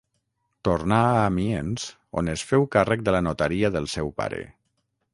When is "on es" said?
2.21-2.47